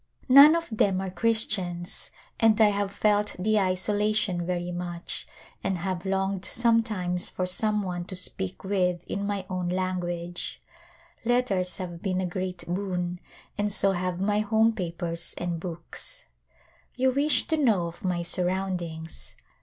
None 0.27 0.43
(i. 0.43 0.45
A 0.47 0.51
Royal 0.53 0.53
Wedding 0.53 0.73
of 0.73 0.77
them 0.79 1.01
are 1.01 1.09
Christians 1.11 2.11
and 2.39 2.59
I 2.59 2.69
have 2.69 2.89
felt 2.91 3.35
the 3.37 3.59
isolation 3.59 4.43
very 4.43 4.71
much 4.71 5.27
and 5.63 5.77
have 5.77 6.07
longed 6.07 6.43
sometimes 6.43 7.29
for 7.29 7.45
some 7.45 7.83
one 7.83 8.05
to 8.05 8.15
speak 8.15 8.63
with 8.63 9.03
in 9.03 9.27
my 9.27 9.45
own 9.47 9.69
language. 9.69 10.59
Letters 11.23 11.77
have 11.77 12.01
been 12.01 12.19
a 12.19 12.25
great 12.25 12.63
boon 12.67 13.19
and 13.59 13.71
so 13.71 13.91
have 13.91 14.19
my 14.19 14.39
home 14.39 14.73
papers 14.73 15.35
and 15.37 15.59
books. 15.59 16.23
You 16.95 17.11
wish 17.11 17.45
to 17.49 17.57
know 17.57 17.85
of 17.85 18.03
my 18.03 18.23
surroundings. 18.23 19.35